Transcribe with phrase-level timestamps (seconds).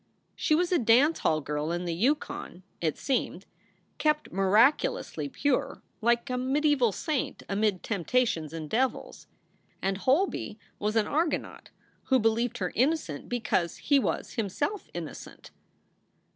[0.35, 3.45] She was a dance hall girl in the Yukon, it seemed,
[3.99, 9.27] kept miraculously pure, like a mediaeval saint amid temptations and devils.
[9.79, 11.69] And Holby was an Argonaut
[12.05, 15.51] who believed her innocent because he was himself innocent.